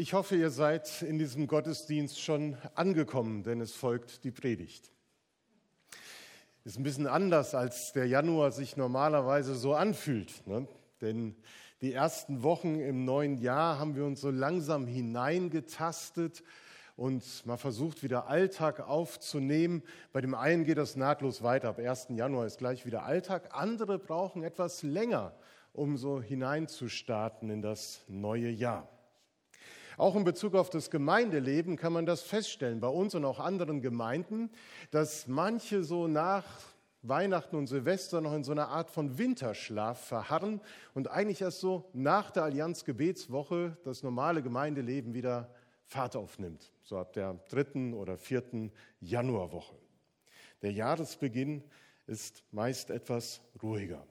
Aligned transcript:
Ich 0.00 0.12
hoffe, 0.12 0.36
ihr 0.36 0.50
seid 0.50 1.02
in 1.02 1.18
diesem 1.18 1.48
Gottesdienst 1.48 2.22
schon 2.22 2.56
angekommen, 2.76 3.42
denn 3.42 3.60
es 3.60 3.72
folgt 3.72 4.22
die 4.22 4.30
Predigt. 4.30 4.92
Ist 6.64 6.78
ein 6.78 6.84
bisschen 6.84 7.08
anders, 7.08 7.52
als 7.56 7.92
der 7.94 8.06
Januar 8.06 8.52
sich 8.52 8.76
normalerweise 8.76 9.56
so 9.56 9.74
anfühlt. 9.74 10.46
Ne? 10.46 10.68
Denn 11.00 11.34
die 11.80 11.94
ersten 11.94 12.44
Wochen 12.44 12.78
im 12.78 13.04
neuen 13.04 13.38
Jahr 13.38 13.80
haben 13.80 13.96
wir 13.96 14.04
uns 14.04 14.20
so 14.20 14.30
langsam 14.30 14.86
hineingetastet 14.86 16.44
und 16.94 17.44
mal 17.44 17.56
versucht, 17.56 18.04
wieder 18.04 18.28
Alltag 18.28 18.78
aufzunehmen. 18.78 19.82
Bei 20.12 20.20
dem 20.20 20.36
einen 20.36 20.64
geht 20.64 20.78
das 20.78 20.94
nahtlos 20.94 21.42
weiter. 21.42 21.70
Ab 21.70 21.80
1. 21.80 22.10
Januar 22.10 22.46
ist 22.46 22.58
gleich 22.58 22.86
wieder 22.86 23.02
Alltag. 23.02 23.48
Andere 23.50 23.98
brauchen 23.98 24.44
etwas 24.44 24.84
länger, 24.84 25.34
um 25.72 25.96
so 25.96 26.22
hineinzustarten 26.22 27.50
in 27.50 27.62
das 27.62 28.04
neue 28.06 28.48
Jahr. 28.48 28.88
Auch 29.98 30.14
in 30.14 30.22
Bezug 30.22 30.54
auf 30.54 30.70
das 30.70 30.90
Gemeindeleben 30.90 31.76
kann 31.76 31.92
man 31.92 32.06
das 32.06 32.22
feststellen, 32.22 32.78
bei 32.78 32.86
uns 32.86 33.16
und 33.16 33.24
auch 33.24 33.40
anderen 33.40 33.82
Gemeinden, 33.82 34.48
dass 34.92 35.26
manche 35.26 35.82
so 35.82 36.06
nach 36.06 36.44
Weihnachten 37.02 37.56
und 37.56 37.66
Silvester 37.66 38.20
noch 38.20 38.32
in 38.32 38.44
so 38.44 38.52
einer 38.52 38.68
Art 38.68 38.90
von 38.90 39.18
Winterschlaf 39.18 40.06
verharren 40.06 40.60
und 40.94 41.10
eigentlich 41.10 41.40
erst 41.40 41.58
so 41.58 41.90
nach 41.94 42.30
der 42.30 42.44
Allianz 42.44 42.84
Gebetswoche 42.84 43.76
das 43.82 44.04
normale 44.04 44.40
Gemeindeleben 44.40 45.14
wieder 45.14 45.52
Fahrt 45.84 46.14
aufnimmt, 46.14 46.70
so 46.84 46.96
ab 46.96 47.12
der 47.14 47.34
dritten 47.48 47.92
oder 47.92 48.16
vierten 48.18 48.70
Januarwoche. 49.00 49.74
Der 50.62 50.70
Jahresbeginn 50.70 51.64
ist 52.06 52.44
meist 52.52 52.90
etwas 52.90 53.40
ruhiger. 53.60 54.06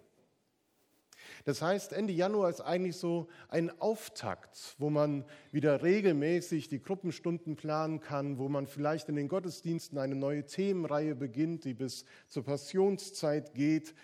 Das 1.47 1.61
heißt, 1.61 1.93
Ende 1.93 2.11
Januar 2.11 2.49
ist 2.49 2.59
eigentlich 2.59 2.97
so 2.97 3.29
ein 3.47 3.71
Auftakt, 3.79 4.75
wo 4.79 4.89
man 4.89 5.23
wieder 5.53 5.81
regelmäßig 5.81 6.67
die 6.67 6.81
Gruppenstunden 6.81 7.55
planen 7.55 8.01
kann, 8.01 8.37
wo 8.37 8.49
man 8.49 8.67
vielleicht 8.67 9.07
in 9.07 9.15
den 9.15 9.29
Gottesdiensten 9.29 9.97
eine 9.97 10.15
neue 10.15 10.45
Themenreihe 10.45 11.15
beginnt, 11.15 11.63
die 11.63 11.73
bis 11.73 12.03
zur 12.27 12.43
Passionszeit 12.43 13.53
geht. 13.53 13.95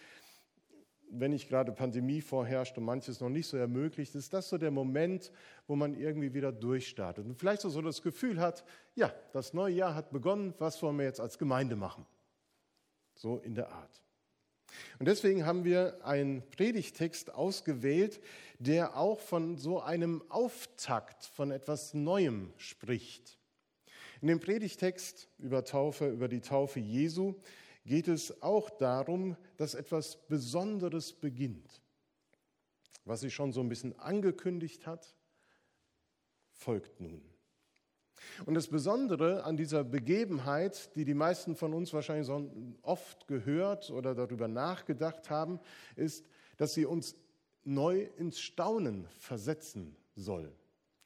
Wenn 1.09 1.31
nicht 1.31 1.49
gerade 1.49 1.73
Pandemie 1.73 2.21
vorherrscht 2.21 2.77
und 2.77 2.85
manches 2.85 3.19
noch 3.19 3.27
nicht 3.27 3.49
so 3.49 3.57
ermöglicht, 3.57 4.15
ist 4.15 4.31
das 4.31 4.47
so 4.47 4.57
der 4.57 4.71
Moment, 4.71 5.29
wo 5.67 5.75
man 5.75 5.95
irgendwie 5.95 6.33
wieder 6.33 6.53
durchstartet 6.53 7.25
und 7.25 7.37
vielleicht 7.37 7.63
so 7.63 7.81
das 7.81 8.01
Gefühl 8.01 8.39
hat, 8.39 8.63
ja, 8.95 9.13
das 9.33 9.53
neue 9.53 9.73
Jahr 9.73 9.95
hat 9.95 10.11
begonnen, 10.11 10.53
was 10.59 10.81
wollen 10.81 10.97
wir 10.97 11.03
jetzt 11.03 11.19
als 11.19 11.37
Gemeinde 11.37 11.75
machen? 11.75 12.05
So 13.15 13.39
in 13.39 13.53
der 13.53 13.69
Art. 13.69 14.01
Und 14.99 15.07
deswegen 15.07 15.45
haben 15.45 15.63
wir 15.63 16.05
einen 16.05 16.41
Predigtext 16.51 17.33
ausgewählt, 17.33 18.21
der 18.59 18.97
auch 18.97 19.19
von 19.19 19.57
so 19.57 19.81
einem 19.81 20.23
Auftakt, 20.29 21.25
von 21.25 21.51
etwas 21.51 21.93
Neuem 21.93 22.53
spricht. 22.57 23.37
In 24.21 24.27
dem 24.27 24.39
Predigtext 24.39 25.27
über 25.37 25.65
Taufe, 25.65 26.09
über 26.09 26.27
die 26.27 26.41
Taufe 26.41 26.79
Jesu 26.79 27.35
geht 27.85 28.07
es 28.07 28.41
auch 28.41 28.69
darum, 28.69 29.35
dass 29.57 29.73
etwas 29.73 30.15
Besonderes 30.27 31.11
beginnt. 31.11 31.81
Was 33.05 33.19
sie 33.19 33.31
schon 33.31 33.51
so 33.51 33.59
ein 33.59 33.67
bisschen 33.67 33.99
angekündigt 33.99 34.87
hat, 34.87 35.13
folgt 36.53 37.01
nun. 37.01 37.32
Und 38.45 38.53
das 38.55 38.67
Besondere 38.67 39.43
an 39.43 39.57
dieser 39.57 39.83
Begebenheit, 39.83 40.95
die 40.95 41.05
die 41.05 41.13
meisten 41.13 41.55
von 41.55 41.73
uns 41.73 41.93
wahrscheinlich 41.93 42.27
so 42.27 42.51
oft 42.81 43.27
gehört 43.27 43.89
oder 43.91 44.15
darüber 44.15 44.47
nachgedacht 44.47 45.29
haben, 45.29 45.59
ist, 45.95 46.25
dass 46.57 46.73
sie 46.73 46.85
uns 46.85 47.15
neu 47.63 48.07
ins 48.17 48.39
Staunen 48.39 49.07
versetzen 49.19 49.95
soll. 50.15 50.51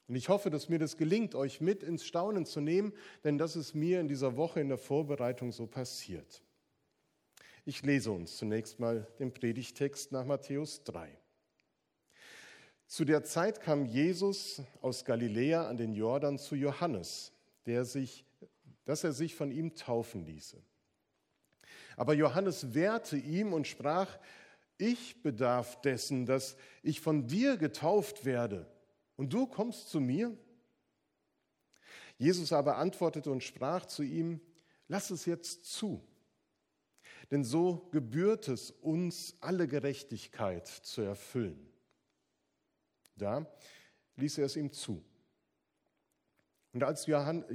Und 0.07 0.15
ich 0.15 0.29
hoffe, 0.29 0.49
dass 0.49 0.69
mir 0.69 0.79
das 0.79 0.97
gelingt, 0.97 1.35
euch 1.35 1.59
mit 1.59 1.83
ins 1.83 2.05
Staunen 2.05 2.45
zu 2.45 2.61
nehmen, 2.61 2.93
denn 3.23 3.37
das 3.37 3.55
ist 3.55 3.73
mir 3.73 3.99
in 3.99 4.07
dieser 4.07 4.37
Woche 4.37 4.61
in 4.61 4.69
der 4.69 4.77
Vorbereitung 4.77 5.51
so 5.51 5.67
passiert. 5.67 6.41
Ich 7.65 7.83
lese 7.83 8.11
uns 8.11 8.37
zunächst 8.37 8.79
mal 8.79 9.05
den 9.19 9.33
Predigtext 9.33 10.13
nach 10.13 10.25
Matthäus 10.25 10.83
3. 10.85 11.09
Zu 12.87 13.03
der 13.03 13.23
Zeit 13.23 13.59
kam 13.59 13.85
Jesus 13.85 14.61
aus 14.81 15.03
Galiläa 15.03 15.67
an 15.67 15.75
den 15.75 15.93
Jordan 15.93 16.39
zu 16.39 16.55
Johannes, 16.55 17.33
der 17.65 17.83
sich, 17.83 18.25
dass 18.85 19.03
er 19.03 19.11
sich 19.11 19.35
von 19.35 19.51
ihm 19.51 19.75
taufen 19.75 20.25
ließe. 20.25 20.57
Aber 21.97 22.13
Johannes 22.13 22.73
wehrte 22.73 23.17
ihm 23.17 23.51
und 23.51 23.67
sprach, 23.67 24.17
ich 24.77 25.21
bedarf 25.21 25.81
dessen, 25.81 26.25
dass 26.25 26.55
ich 26.81 27.01
von 27.01 27.27
dir 27.27 27.57
getauft 27.57 28.23
werde, 28.23 28.71
und 29.17 29.33
du 29.33 29.47
kommst 29.47 29.89
zu 29.89 29.99
mir? 29.99 30.37
Jesus 32.17 32.53
aber 32.53 32.77
antwortete 32.77 33.31
und 33.31 33.43
sprach 33.43 33.85
zu 33.85 34.03
ihm, 34.03 34.39
lass 34.87 35.09
es 35.09 35.25
jetzt 35.25 35.65
zu, 35.65 36.01
denn 37.31 37.43
so 37.43 37.89
gebührt 37.91 38.47
es 38.47 38.71
uns, 38.71 39.35
alle 39.41 39.67
Gerechtigkeit 39.67 40.67
zu 40.67 41.01
erfüllen. 41.01 41.66
Da 43.17 43.45
ließ 44.15 44.37
er 44.37 44.45
es 44.45 44.55
ihm 44.55 44.71
zu. 44.71 45.03
Und 46.73 46.83
als, 46.83 47.05
Johann, 47.05 47.45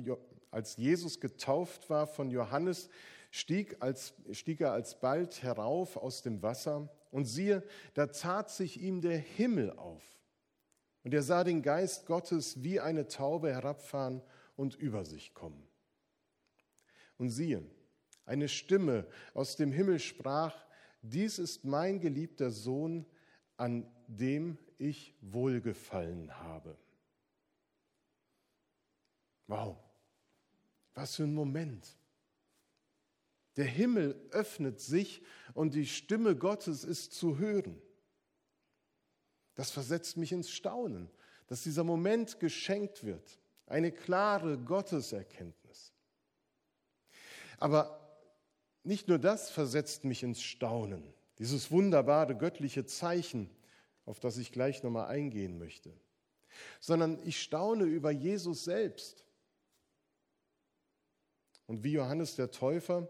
als 0.50 0.77
Jesus 0.77 1.21
getauft 1.21 1.89
war 1.91 2.06
von 2.06 2.31
Johannes, 2.31 2.89
stieg, 3.31 3.77
als, 3.81 4.15
stieg 4.33 4.61
er 4.61 4.73
alsbald 4.73 5.43
herauf 5.43 5.97
aus 5.97 6.23
dem 6.23 6.43
Wasser 6.43 6.89
und 7.11 7.25
siehe, 7.25 7.62
da 7.95 8.06
tat 8.06 8.50
sich 8.50 8.81
ihm 8.81 9.00
der 9.00 9.19
Himmel 9.19 9.71
auf. 9.73 10.03
Und 11.05 11.15
er 11.15 11.23
sah 11.23 11.43
den 11.45 11.62
Geist 11.62 12.06
Gottes 12.06 12.62
wie 12.62 12.81
eine 12.81 13.09
Taube 13.09 13.53
herabfahren 13.53 14.23
und 14.56 14.75
über 14.77 15.05
sich 15.05 15.34
kommen. 15.34 15.67
Und 17.19 17.31
siehe, 17.31 17.65
eine 18.25 18.49
Stimme 18.49 19.06
aus 19.34 19.56
dem 19.56 19.73
Himmel 19.73 19.99
sprach, 19.99 20.55
dies 21.03 21.39
ist 21.39 21.65
mein 21.65 22.00
geliebter 22.00 22.50
Sohn, 22.50 23.05
an 23.56 23.87
dem 24.06 24.59
ich 24.82 25.15
wohlgefallen 25.20 26.37
habe. 26.41 26.76
Wow, 29.47 29.76
was 30.94 31.16
für 31.16 31.22
ein 31.22 31.34
Moment. 31.34 31.97
Der 33.56 33.66
Himmel 33.66 34.20
öffnet 34.31 34.81
sich 34.81 35.22
und 35.54 35.75
die 35.75 35.87
Stimme 35.87 36.34
Gottes 36.34 36.84
ist 36.84 37.12
zu 37.12 37.38
hören. 37.38 37.81
Das 39.54 39.70
versetzt 39.70 40.16
mich 40.16 40.32
ins 40.32 40.50
Staunen, 40.50 41.10
dass 41.47 41.62
dieser 41.62 41.84
Moment 41.84 42.41
geschenkt 42.41 43.04
wird. 43.04 43.38
Eine 43.66 43.93
klare 43.93 44.59
Gotteserkenntnis. 44.59 45.93
Aber 47.59 48.19
nicht 48.82 49.06
nur 49.06 49.19
das 49.19 49.50
versetzt 49.50 50.04
mich 50.04 50.22
ins 50.22 50.43
Staunen, 50.43 51.04
dieses 51.38 51.70
wunderbare 51.70 52.37
göttliche 52.37 52.84
Zeichen, 52.87 53.49
auf 54.05 54.21
das 54.21 54.37
ich 54.39 54.53
gleich 54.53 54.83
nochmal 54.83 55.07
eingehen 55.07 55.59
möchte, 55.59 55.93
sondern 56.81 57.19
ich 57.25 57.41
staune 57.41 57.85
über 57.85 58.11
Jesus 58.11 58.65
selbst. 58.65 59.25
Und 61.67 61.85
wie 61.85 61.93
Johannes 61.93 62.37
der 62.37 62.51
Täufer 62.51 63.09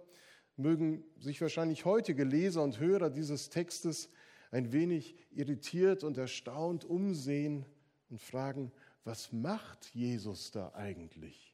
mögen 0.57 1.05
sich 1.19 1.41
wahrscheinlich 1.41 1.85
heutige 1.85 2.25
Leser 2.25 2.63
und 2.63 2.79
Hörer 2.79 3.11
dieses 3.11 3.49
Textes 3.49 4.11
ein 4.51 4.73
wenig 4.73 5.17
irritiert 5.31 6.05
und 6.05 6.19
erstaunt 6.19 6.85
umsehen 6.85 7.65
und 8.11 8.21
fragen, 8.21 8.71
was 9.05 9.33
macht 9.33 9.87
Jesus 9.95 10.51
da 10.51 10.73
eigentlich? 10.75 11.52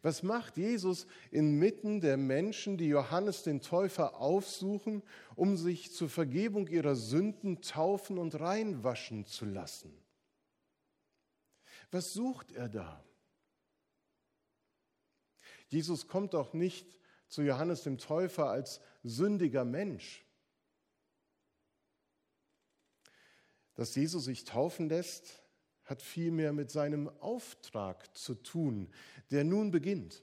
Was 0.00 0.22
macht 0.22 0.56
Jesus 0.56 1.06
inmitten 1.30 2.00
der 2.00 2.16
Menschen, 2.16 2.78
die 2.78 2.88
Johannes 2.88 3.42
den 3.42 3.60
Täufer 3.60 4.16
aufsuchen, 4.16 5.02
um 5.36 5.56
sich 5.56 5.92
zur 5.92 6.08
Vergebung 6.08 6.66
ihrer 6.68 6.96
Sünden 6.96 7.60
taufen 7.60 8.16
und 8.16 8.40
reinwaschen 8.40 9.26
zu 9.26 9.44
lassen? 9.44 9.92
Was 11.90 12.14
sucht 12.14 12.52
er 12.52 12.70
da? 12.70 13.04
Jesus 15.68 16.08
kommt 16.08 16.34
doch 16.34 16.54
nicht 16.54 16.98
zu 17.28 17.42
Johannes 17.42 17.82
dem 17.82 17.98
Täufer 17.98 18.48
als 18.48 18.80
sündiger 19.02 19.64
Mensch. 19.64 20.24
Dass 23.74 23.94
Jesus 23.94 24.24
sich 24.24 24.44
taufen 24.44 24.88
lässt, 24.88 25.41
hat 25.92 26.00
vielmehr 26.00 26.54
mit 26.54 26.70
seinem 26.70 27.10
Auftrag 27.20 28.16
zu 28.16 28.34
tun, 28.34 28.88
der 29.30 29.44
nun 29.44 29.70
beginnt, 29.70 30.22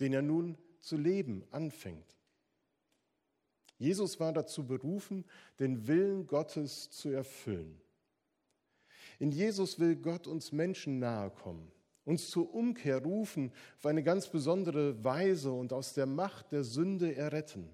den 0.00 0.12
er 0.12 0.20
nun 0.20 0.58
zu 0.80 0.98
leben 0.98 1.44
anfängt. 1.50 2.14
Jesus 3.78 4.20
war 4.20 4.34
dazu 4.34 4.66
berufen, 4.66 5.24
den 5.58 5.86
Willen 5.86 6.26
Gottes 6.26 6.90
zu 6.90 7.08
erfüllen. 7.08 7.80
In 9.18 9.32
Jesus 9.32 9.80
will 9.80 9.96
Gott 9.96 10.26
uns 10.26 10.52
Menschen 10.52 10.98
nahe 10.98 11.30
kommen, 11.30 11.72
uns 12.04 12.28
zur 12.28 12.52
Umkehr 12.54 13.02
rufen, 13.02 13.52
auf 13.78 13.86
eine 13.86 14.02
ganz 14.02 14.28
besondere 14.28 15.02
Weise 15.02 15.52
und 15.52 15.72
aus 15.72 15.94
der 15.94 16.04
Macht 16.04 16.52
der 16.52 16.64
Sünde 16.64 17.16
erretten. 17.16 17.70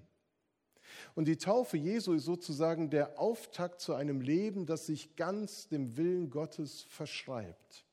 Und 1.15 1.27
die 1.27 1.37
Taufe 1.37 1.77
Jesu 1.77 2.13
ist 2.13 2.25
sozusagen 2.25 2.89
der 2.89 3.19
Auftakt 3.19 3.81
zu 3.81 3.93
einem 3.93 4.21
Leben, 4.21 4.65
das 4.65 4.87
sich 4.87 5.15
ganz 5.15 5.67
dem 5.67 5.95
Willen 5.97 6.29
Gottes 6.29 6.81
verschreibt. 6.81 7.85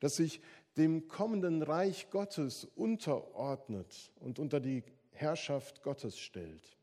das 0.00 0.16
sich 0.16 0.40
dem 0.76 1.06
kommenden 1.06 1.62
Reich 1.62 2.10
Gottes 2.10 2.64
unterordnet 2.74 4.10
und 4.20 4.38
unter 4.40 4.58
die 4.58 4.82
Herrschaft 5.12 5.82
Gottes 5.82 6.18
stellt. 6.18 6.76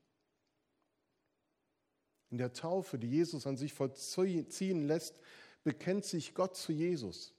In 2.30 2.38
der 2.38 2.54
Taufe, 2.54 2.98
die 2.98 3.10
Jesus 3.10 3.46
an 3.46 3.58
sich 3.58 3.74
vollziehen 3.74 4.88
lässt, 4.88 5.20
bekennt 5.64 6.06
sich 6.06 6.34
Gott 6.34 6.56
zu 6.56 6.72
Jesus 6.72 7.34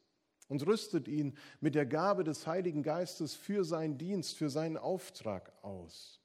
und 0.49 0.67
rüstet 0.67 1.09
ihn 1.09 1.35
mit 1.61 1.75
der 1.75 1.87
Gabe 1.87 2.25
des 2.25 2.47
Heiligen 2.47 2.83
Geistes 2.83 3.35
für 3.35 3.65
seinen 3.65 3.97
Dienst, 3.97 4.37
für 4.37 4.51
seinen 4.51 4.77
Auftrag 4.77 5.53
aus. 5.63 6.21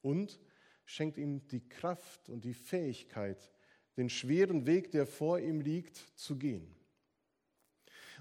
Und 0.00 0.40
schenkt 0.84 1.18
ihm 1.18 1.46
die 1.48 1.66
Kraft 1.68 2.28
und 2.28 2.44
die 2.44 2.54
Fähigkeit, 2.54 3.50
den 3.96 4.08
schweren 4.08 4.66
Weg, 4.66 4.90
der 4.90 5.06
vor 5.06 5.38
ihm 5.38 5.60
liegt, 5.60 5.96
zu 6.16 6.36
gehen. 6.36 6.74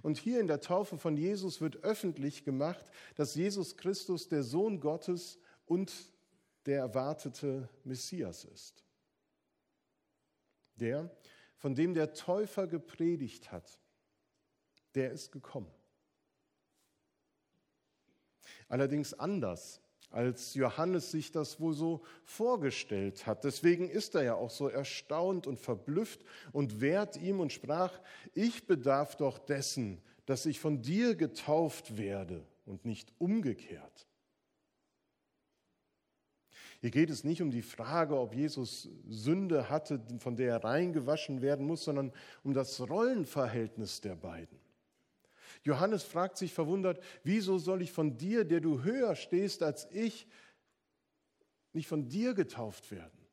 Und 0.01 0.17
hier 0.17 0.39
in 0.39 0.47
der 0.47 0.61
Taufe 0.61 0.97
von 0.97 1.15
Jesus 1.15 1.61
wird 1.61 1.83
öffentlich 1.83 2.43
gemacht, 2.43 2.85
dass 3.15 3.35
Jesus 3.35 3.77
Christus 3.77 4.27
der 4.27 4.43
Sohn 4.43 4.79
Gottes 4.79 5.39
und 5.65 5.93
der 6.65 6.79
erwartete 6.79 7.69
Messias 7.83 8.45
ist. 8.45 8.83
Der, 10.75 11.15
von 11.57 11.75
dem 11.75 11.93
der 11.93 12.13
Täufer 12.13 12.65
gepredigt 12.67 13.51
hat, 13.51 13.79
der 14.95 15.11
ist 15.11 15.31
gekommen. 15.31 15.71
Allerdings 18.67 19.13
anders, 19.13 19.81
als 20.11 20.53
Johannes 20.53 21.11
sich 21.11 21.31
das 21.31 21.59
wohl 21.59 21.73
so 21.73 22.01
vorgestellt 22.23 23.25
hat. 23.25 23.43
Deswegen 23.43 23.89
ist 23.89 24.15
er 24.15 24.23
ja 24.23 24.35
auch 24.35 24.49
so 24.49 24.67
erstaunt 24.67 25.47
und 25.47 25.59
verblüfft 25.59 26.23
und 26.51 26.81
wehrt 26.81 27.17
ihm 27.17 27.39
und 27.39 27.53
sprach, 27.53 27.99
ich 28.33 28.67
bedarf 28.67 29.15
doch 29.15 29.39
dessen, 29.39 30.01
dass 30.25 30.45
ich 30.45 30.59
von 30.59 30.81
dir 30.81 31.15
getauft 31.15 31.97
werde 31.97 32.45
und 32.65 32.85
nicht 32.85 33.13
umgekehrt. 33.17 34.07
Hier 36.81 36.89
geht 36.89 37.11
es 37.11 37.23
nicht 37.23 37.43
um 37.43 37.51
die 37.51 37.61
Frage, 37.61 38.19
ob 38.19 38.33
Jesus 38.33 38.89
Sünde 39.07 39.69
hatte, 39.69 40.01
von 40.17 40.35
der 40.35 40.49
er 40.49 40.63
reingewaschen 40.63 41.43
werden 41.43 41.67
muss, 41.67 41.83
sondern 41.83 42.11
um 42.43 42.53
das 42.53 42.81
Rollenverhältnis 42.89 44.01
der 44.01 44.15
beiden. 44.15 44.59
Johannes 45.63 46.03
fragt 46.03 46.37
sich 46.37 46.53
verwundert, 46.53 47.03
wieso 47.23 47.57
soll 47.57 47.81
ich 47.81 47.91
von 47.91 48.17
dir, 48.17 48.45
der 48.45 48.61
du 48.61 48.83
höher 48.83 49.15
stehst 49.15 49.61
als 49.61 49.87
ich, 49.91 50.27
nicht 51.73 51.87
von 51.87 52.09
dir 52.09 52.33
getauft 52.33 52.91
werden, 52.91 53.27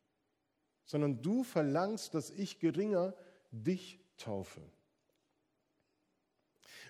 sondern 0.85 1.23
du 1.23 1.43
verlangst, 1.43 2.15
dass 2.15 2.31
ich 2.31 2.59
geringer 2.59 3.15
dich 3.51 4.01
taufe. 4.17 4.61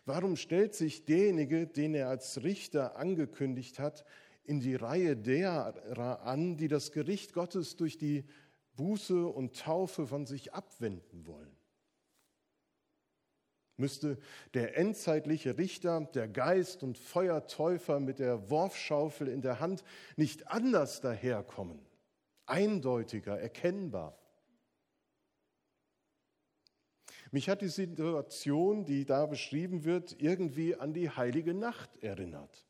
Warum 0.05 0.37
stellt 0.37 0.75
sich 0.75 1.05
derjenige, 1.05 1.67
den 1.67 1.95
er 1.95 2.09
als 2.09 2.43
Richter 2.43 2.97
angekündigt 2.97 3.79
hat, 3.79 4.05
in 4.45 4.61
die 4.61 4.75
Reihe 4.75 5.17
derer 5.17 6.23
an, 6.23 6.57
die 6.57 6.69
das 6.69 6.93
Gericht 6.93 7.35
Gottes 7.35 7.77
durch 7.77 7.99
die 7.99 8.25
Buße 8.77 9.27
und 9.27 9.59
Taufe 9.59 10.07
von 10.07 10.25
sich 10.25 10.55
abwenden 10.55 11.27
wollen? 11.27 11.58
Müsste 13.79 14.19
der 14.55 14.77
endzeitliche 14.77 15.57
Richter, 15.57 16.01
der 16.15 16.29
Geist 16.29 16.83
und 16.83 16.99
Feuertäufer 16.99 18.01
mit 18.01 18.19
der 18.19 18.51
Worfschaufel 18.51 19.29
in 19.29 19.41
der 19.41 19.61
Hand 19.61 19.85
nicht 20.17 20.49
anders 20.49 21.01
daherkommen, 21.01 21.81
eindeutiger, 22.47 23.39
erkennbar. 23.39 24.19
Mich 27.31 27.49
hat 27.49 27.61
die 27.61 27.69
Situation, 27.69 28.85
die 28.85 29.05
da 29.05 29.27
beschrieben 29.27 29.85
wird, 29.85 30.17
irgendwie 30.19 30.75
an 30.75 30.95
die 30.95 31.11
heilige 31.11 31.55
Nacht 31.55 32.03
erinnert, 32.03 32.67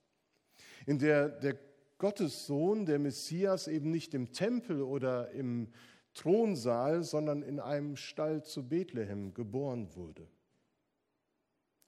in 0.84 0.98
der 0.98 1.28
der 1.28 1.56
Gottessohn, 1.98 2.86
der 2.86 2.98
Messias, 2.98 3.66
eben 3.66 3.90
nicht 3.90 4.14
im 4.14 4.32
Tempel 4.32 4.82
oder 4.82 5.30
im 5.30 5.68
Thronsaal, 6.14 7.02
sondern 7.02 7.42
in 7.42 7.58
einem 7.58 7.96
Stall 7.96 8.44
zu 8.44 8.68
Bethlehem 8.68 9.34
geboren 9.34 9.94
wurde 9.94 10.28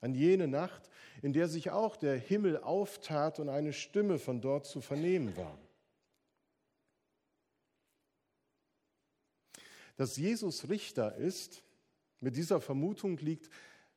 an 0.01 0.13
jene 0.13 0.47
Nacht, 0.47 0.89
in 1.21 1.33
der 1.33 1.47
sich 1.47 1.69
auch 1.69 1.95
der 1.95 2.17
Himmel 2.17 2.57
auftat 2.61 3.39
und 3.39 3.49
eine 3.49 3.73
Stimme 3.73 4.17
von 4.17 4.41
dort 4.41 4.65
zu 4.65 4.81
vernehmen 4.81 5.37
war. 5.37 5.57
Dass 9.95 10.17
Jesus 10.17 10.67
Richter 10.67 11.15
ist, 11.15 11.63
mit 12.19 12.35
dieser 12.35 12.59
Vermutung 12.59 13.17
liegt 13.17 13.49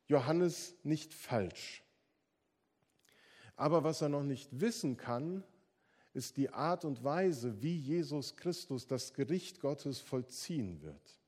Johannes 0.07 0.75
nicht 0.83 1.13
falsch. 1.13 1.83
Aber 3.55 3.83
was 3.83 4.01
er 4.01 4.09
noch 4.09 4.23
nicht 4.23 4.59
wissen 4.59 4.97
kann, 4.97 5.43
ist 6.13 6.37
die 6.37 6.49
Art 6.49 6.85
und 6.85 7.03
Weise, 7.03 7.61
wie 7.61 7.75
Jesus 7.75 8.35
Christus 8.35 8.87
das 8.87 9.13
Gericht 9.13 9.59
Gottes 9.59 9.99
vollziehen 9.99 10.81
wird. 10.81 11.19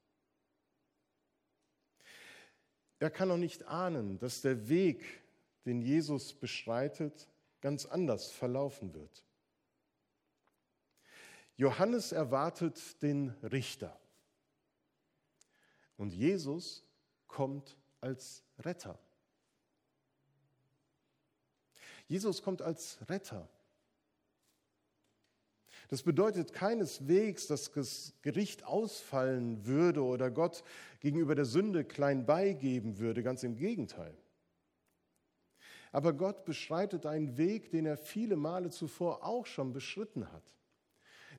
Er 3.00 3.12
kann 3.12 3.28
noch 3.28 3.38
nicht 3.38 3.64
ahnen, 3.66 4.18
dass 4.20 4.42
der 4.42 4.70
Weg, 4.70 5.04
den 5.66 5.82
Jesus 5.82 6.34
beschreitet, 6.34 7.28
ganz 7.62 7.86
anders 7.86 8.32
verlaufen 8.32 8.94
wird. 8.94 9.24
Johannes 11.58 12.12
erwartet 12.12 13.02
den 13.02 13.30
Richter 13.44 14.00
und 15.98 16.14
Jesus 16.14 16.84
kommt 17.28 17.76
als 18.00 18.44
Retter. 18.60 19.00
Jesus 22.08 22.42
kommt 22.42 22.62
als 22.62 23.00
Retter. 23.10 23.50
Das 25.90 26.04
bedeutet 26.04 26.52
keineswegs, 26.52 27.48
dass 27.48 27.72
das 27.72 28.14
Gericht 28.22 28.66
ausfallen 28.66 29.66
würde 29.66 30.04
oder 30.04 30.30
Gott 30.30 30.64
gegenüber 31.00 31.34
der 31.34 31.46
Sünde 31.46 31.86
klein 31.86 32.26
beigeben 32.26 33.00
würde, 33.00 33.24
ganz 33.24 33.44
im 33.44 33.56
Gegenteil. 33.56 34.14
Aber 35.94 36.12
Gott 36.14 36.44
beschreitet 36.44 37.06
einen 37.06 37.38
Weg, 37.38 37.72
den 37.72 37.86
er 37.86 37.98
viele 37.98 38.36
Male 38.36 38.70
zuvor 38.70 39.24
auch 39.24 39.46
schon 39.46 39.72
beschritten 39.72 40.30
hat, 40.32 40.44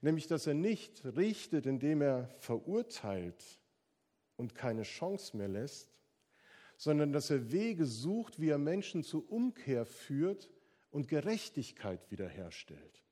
nämlich 0.00 0.26
dass 0.26 0.46
er 0.46 0.54
nicht 0.54 1.04
richtet, 1.04 1.66
indem 1.66 2.00
er 2.00 2.30
verurteilt 2.38 3.60
und 4.36 4.54
keine 4.54 4.84
Chance 4.84 5.36
mehr 5.36 5.48
lässt, 5.48 5.94
sondern 6.78 7.12
dass 7.12 7.28
er 7.28 7.52
Wege 7.52 7.84
sucht, 7.84 8.40
wie 8.40 8.48
er 8.48 8.58
Menschen 8.58 9.02
zur 9.02 9.30
Umkehr 9.30 9.84
führt 9.84 10.48
und 10.90 11.08
Gerechtigkeit 11.08 12.10
wiederherstellt. 12.10 13.02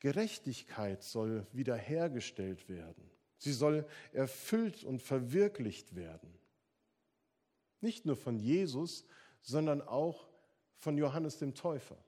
Gerechtigkeit 0.00 1.02
soll 1.02 1.46
wiederhergestellt 1.52 2.68
werden. 2.68 3.10
Sie 3.38 3.52
soll 3.52 3.86
erfüllt 4.12 4.84
und 4.84 5.02
verwirklicht 5.02 5.94
werden. 5.94 6.32
Nicht 7.80 8.06
nur 8.06 8.16
von 8.16 8.38
Jesus, 8.38 9.04
sondern 9.42 9.82
auch 9.82 10.28
von 10.78 10.96
Johannes 10.96 11.38
dem 11.38 11.54
Täufer. 11.54 11.98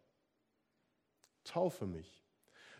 Taufe 1.44 1.86
mich. 1.86 2.24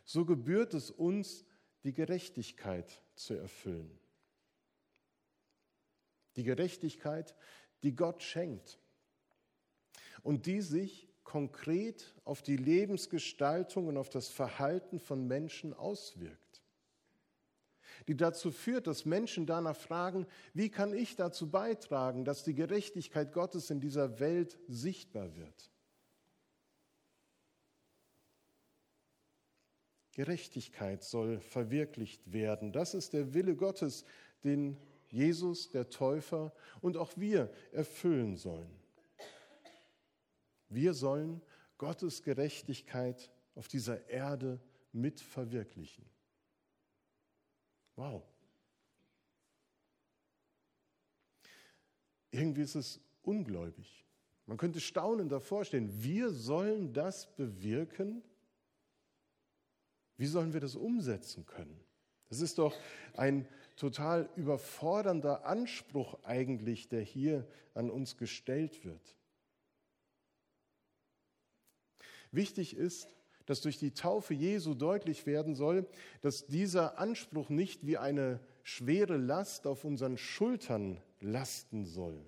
So 0.04 0.24
gebührt 0.24 0.74
es 0.74 0.90
uns, 0.90 1.44
die 1.84 1.92
Gerechtigkeit 1.92 3.02
zu 3.14 3.34
erfüllen. 3.34 3.98
Die 6.36 6.44
Gerechtigkeit, 6.44 7.34
die 7.82 7.94
Gott 7.94 8.22
schenkt 8.22 8.78
und 10.22 10.46
die 10.46 10.60
sich 10.60 11.07
konkret 11.28 12.14
auf 12.24 12.40
die 12.40 12.56
Lebensgestaltung 12.56 13.86
und 13.86 13.98
auf 13.98 14.08
das 14.08 14.28
Verhalten 14.28 14.98
von 14.98 15.26
Menschen 15.26 15.74
auswirkt. 15.74 16.62
Die 18.06 18.16
dazu 18.16 18.50
führt, 18.50 18.86
dass 18.86 19.04
Menschen 19.04 19.44
danach 19.44 19.76
fragen, 19.76 20.26
wie 20.54 20.70
kann 20.70 20.94
ich 20.94 21.16
dazu 21.16 21.50
beitragen, 21.50 22.24
dass 22.24 22.44
die 22.44 22.54
Gerechtigkeit 22.54 23.34
Gottes 23.34 23.68
in 23.68 23.78
dieser 23.78 24.20
Welt 24.20 24.58
sichtbar 24.68 25.36
wird. 25.36 25.70
Gerechtigkeit 30.12 31.04
soll 31.04 31.40
verwirklicht 31.40 32.32
werden. 32.32 32.72
Das 32.72 32.94
ist 32.94 33.12
der 33.12 33.34
Wille 33.34 33.54
Gottes, 33.54 34.06
den 34.44 34.78
Jesus, 35.10 35.68
der 35.68 35.90
Täufer 35.90 36.54
und 36.80 36.96
auch 36.96 37.12
wir 37.16 37.52
erfüllen 37.72 38.36
sollen. 38.36 38.87
Wir 40.68 40.94
sollen 40.94 41.42
Gottes 41.78 42.22
Gerechtigkeit 42.22 43.30
auf 43.54 43.68
dieser 43.68 44.08
Erde 44.08 44.60
mit 44.92 45.20
verwirklichen. 45.20 46.04
Wow. 47.96 48.22
Irgendwie 52.30 52.62
ist 52.62 52.74
es 52.74 53.00
ungläubig. 53.22 54.04
Man 54.46 54.56
könnte 54.56 54.80
staunend 54.80 55.32
davor 55.32 55.64
stehen. 55.64 56.02
Wir 56.02 56.30
sollen 56.30 56.92
das 56.92 57.34
bewirken? 57.34 58.22
Wie 60.16 60.26
sollen 60.26 60.52
wir 60.52 60.60
das 60.60 60.74
umsetzen 60.74 61.44
können? 61.46 61.80
Das 62.28 62.40
ist 62.40 62.58
doch 62.58 62.74
ein 63.14 63.46
total 63.76 64.28
überfordernder 64.36 65.46
Anspruch 65.46 66.22
eigentlich, 66.24 66.88
der 66.88 67.02
hier 67.02 67.46
an 67.74 67.90
uns 67.90 68.16
gestellt 68.16 68.84
wird. 68.84 69.17
Wichtig 72.32 72.76
ist, 72.76 73.14
dass 73.46 73.62
durch 73.62 73.78
die 73.78 73.92
Taufe 73.92 74.34
Jesu 74.34 74.74
deutlich 74.74 75.24
werden 75.24 75.54
soll, 75.54 75.86
dass 76.20 76.46
dieser 76.46 76.98
Anspruch 76.98 77.48
nicht 77.48 77.86
wie 77.86 77.96
eine 77.96 78.40
schwere 78.62 79.16
Last 79.16 79.66
auf 79.66 79.84
unseren 79.84 80.18
Schultern 80.18 81.00
lasten 81.20 81.86
soll, 81.86 82.22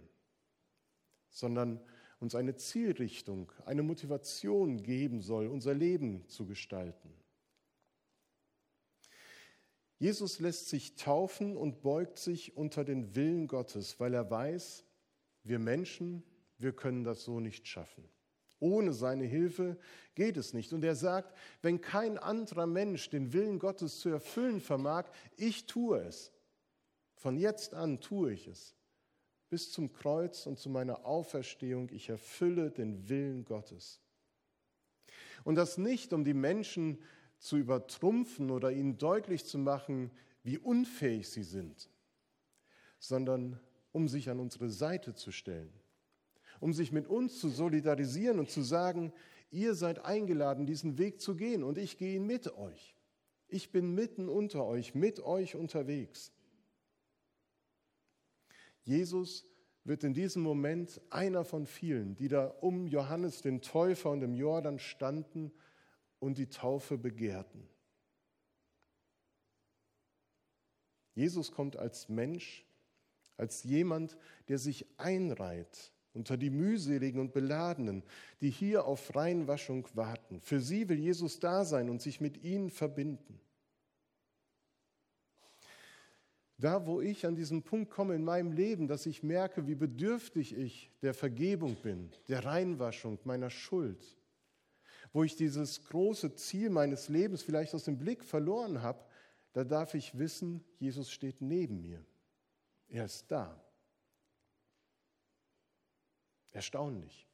sondern 1.28 1.80
uns 2.20 2.34
eine 2.34 2.56
Zielrichtung, 2.56 3.52
eine 3.66 3.82
Motivation 3.82 4.82
geben 4.82 5.20
soll, 5.20 5.46
unser 5.46 5.74
Leben 5.74 6.26
zu 6.28 6.46
gestalten. 6.46 7.12
Jesus 9.98 10.38
lässt 10.40 10.70
sich 10.70 10.96
taufen 10.96 11.58
und 11.58 11.82
beugt 11.82 12.18
sich 12.18 12.56
unter 12.56 12.84
den 12.84 13.14
Willen 13.14 13.46
Gottes, 13.46 14.00
weil 14.00 14.14
er 14.14 14.30
weiß, 14.30 14.86
wir 15.44 15.58
Menschen, 15.58 16.22
wir 16.56 16.72
können 16.72 17.04
das 17.04 17.24
so 17.24 17.40
nicht 17.40 17.68
schaffen. 17.68 18.08
Ohne 18.60 18.92
seine 18.92 19.24
Hilfe 19.24 19.78
geht 20.14 20.36
es 20.36 20.52
nicht. 20.52 20.72
Und 20.72 20.84
er 20.84 20.94
sagt, 20.94 21.36
wenn 21.62 21.80
kein 21.80 22.18
anderer 22.18 22.66
Mensch 22.66 23.08
den 23.08 23.32
Willen 23.32 23.58
Gottes 23.58 23.98
zu 23.98 24.10
erfüllen 24.10 24.60
vermag, 24.60 25.06
ich 25.36 25.66
tue 25.66 25.98
es. 25.98 26.30
Von 27.16 27.36
jetzt 27.36 27.74
an 27.74 28.00
tue 28.00 28.32
ich 28.32 28.46
es. 28.46 28.76
Bis 29.48 29.72
zum 29.72 29.92
Kreuz 29.92 30.46
und 30.46 30.58
zu 30.58 30.68
meiner 30.68 31.06
Auferstehung, 31.06 31.88
ich 31.90 32.10
erfülle 32.10 32.70
den 32.70 33.08
Willen 33.08 33.44
Gottes. 33.44 34.00
Und 35.42 35.54
das 35.54 35.78
nicht, 35.78 36.12
um 36.12 36.22
die 36.22 36.34
Menschen 36.34 37.02
zu 37.38 37.56
übertrumpfen 37.56 38.50
oder 38.50 38.70
ihnen 38.70 38.98
deutlich 38.98 39.46
zu 39.46 39.58
machen, 39.58 40.10
wie 40.42 40.58
unfähig 40.58 41.28
sie 41.30 41.42
sind, 41.42 41.88
sondern 42.98 43.58
um 43.92 44.06
sich 44.06 44.28
an 44.28 44.38
unsere 44.38 44.68
Seite 44.68 45.14
zu 45.14 45.32
stellen 45.32 45.79
um 46.60 46.72
sich 46.74 46.92
mit 46.92 47.08
uns 47.08 47.40
zu 47.40 47.48
solidarisieren 47.48 48.38
und 48.38 48.50
zu 48.50 48.62
sagen, 48.62 49.12
ihr 49.50 49.74
seid 49.74 50.04
eingeladen, 50.04 50.66
diesen 50.66 50.98
Weg 50.98 51.20
zu 51.20 51.34
gehen 51.34 51.64
und 51.64 51.78
ich 51.78 51.98
gehe 51.98 52.16
ihn 52.16 52.26
mit 52.26 52.54
euch. 52.56 52.94
Ich 53.48 53.72
bin 53.72 53.94
mitten 53.94 54.28
unter 54.28 54.64
euch, 54.64 54.94
mit 54.94 55.20
euch 55.20 55.56
unterwegs. 55.56 56.32
Jesus 58.82 59.44
wird 59.84 60.04
in 60.04 60.14
diesem 60.14 60.42
Moment 60.42 61.00
einer 61.10 61.44
von 61.44 61.66
vielen, 61.66 62.14
die 62.14 62.28
da 62.28 62.46
um 62.46 62.86
Johannes 62.86 63.40
den 63.40 63.62
Täufer 63.62 64.10
und 64.10 64.22
im 64.22 64.34
Jordan 64.34 64.78
standen 64.78 65.50
und 66.20 66.38
die 66.38 66.48
Taufe 66.48 66.98
begehrten. 66.98 67.66
Jesus 71.14 71.50
kommt 71.50 71.76
als 71.76 72.08
Mensch, 72.08 72.64
als 73.36 73.64
jemand, 73.64 74.16
der 74.48 74.58
sich 74.58 74.86
einreiht 74.98 75.92
unter 76.12 76.36
die 76.36 76.50
mühseligen 76.50 77.20
und 77.20 77.32
beladenen, 77.32 78.02
die 78.40 78.50
hier 78.50 78.84
auf 78.84 79.14
Reinwaschung 79.14 79.86
warten. 79.94 80.40
Für 80.40 80.60
sie 80.60 80.88
will 80.88 80.98
Jesus 80.98 81.38
da 81.38 81.64
sein 81.64 81.88
und 81.88 82.02
sich 82.02 82.20
mit 82.20 82.42
ihnen 82.42 82.70
verbinden. 82.70 83.40
Da, 86.58 86.86
wo 86.86 87.00
ich 87.00 87.24
an 87.24 87.36
diesen 87.36 87.62
Punkt 87.62 87.90
komme 87.90 88.14
in 88.14 88.22
meinem 88.22 88.52
Leben, 88.52 88.86
dass 88.86 89.06
ich 89.06 89.22
merke, 89.22 89.66
wie 89.66 89.74
bedürftig 89.74 90.54
ich 90.54 90.90
der 91.00 91.14
Vergebung 91.14 91.76
bin, 91.76 92.10
der 92.28 92.44
Reinwaschung 92.44 93.18
meiner 93.24 93.48
Schuld, 93.48 94.18
wo 95.14 95.24
ich 95.24 95.36
dieses 95.36 95.84
große 95.86 96.34
Ziel 96.34 96.68
meines 96.68 97.08
Lebens 97.08 97.42
vielleicht 97.42 97.74
aus 97.74 97.84
dem 97.84 97.96
Blick 97.96 98.22
verloren 98.22 98.82
habe, 98.82 99.02
da 99.54 99.64
darf 99.64 99.94
ich 99.94 100.18
wissen, 100.18 100.62
Jesus 100.78 101.10
steht 101.10 101.40
neben 101.40 101.80
mir. 101.80 102.04
Er 102.88 103.06
ist 103.06 103.30
da. 103.30 103.58
Erstaunlich. 106.52 107.26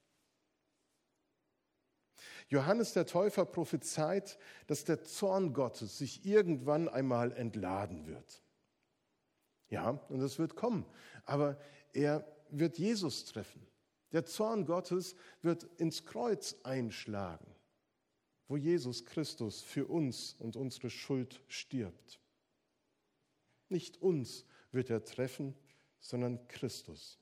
Johannes 2.49 2.93
der 2.93 3.07
Täufer 3.07 3.45
prophezeit, 3.45 4.39
dass 4.67 4.85
der 4.85 5.03
Zorn 5.03 5.53
Gottes 5.53 5.99
sich 5.99 6.25
irgendwann 6.25 6.89
einmal 6.89 7.33
entladen 7.33 8.07
wird. 8.07 8.43
Ja, 9.69 9.91
und 10.09 10.21
es 10.21 10.39
wird 10.39 10.55
kommen, 10.55 10.87
aber 11.25 11.59
er 11.93 12.25
wird 12.51 12.79
Jesus 12.79 13.25
treffen. 13.25 13.67
Der 14.13 14.25
Zorn 14.25 14.65
Gottes 14.65 15.17
wird 15.43 15.65
ins 15.79 16.05
Kreuz 16.05 16.57
einschlagen, 16.63 17.53
wo 18.47 18.57
Jesus 18.57 19.05
Christus 19.05 19.63
für 19.63 19.87
uns 19.87 20.35
und 20.39 20.55
unsere 20.55 20.89
Schuld 20.89 21.43
stirbt. 21.49 22.21
Nicht 23.69 24.01
uns 24.01 24.47
wird 24.71 24.91
er 24.91 25.05
treffen, 25.05 25.57
sondern 25.99 26.47
Christus. 26.47 27.19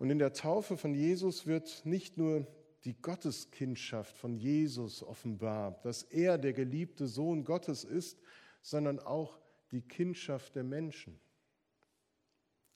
Und 0.00 0.08
in 0.08 0.18
der 0.18 0.32
Taufe 0.32 0.78
von 0.78 0.94
Jesus 0.94 1.46
wird 1.46 1.84
nicht 1.84 2.16
nur 2.16 2.46
die 2.84 2.94
Gotteskindschaft 3.02 4.16
von 4.16 4.34
Jesus 4.34 5.02
offenbar, 5.02 5.78
dass 5.82 6.04
er 6.04 6.38
der 6.38 6.54
geliebte 6.54 7.06
Sohn 7.06 7.44
Gottes 7.44 7.84
ist, 7.84 8.18
sondern 8.62 8.98
auch 8.98 9.38
die 9.72 9.82
Kindschaft 9.82 10.56
der 10.56 10.64
Menschen. 10.64 11.20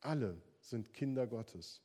Alle 0.02 0.37
sind 0.61 0.93
Kinder 0.93 1.26
Gottes. 1.26 1.81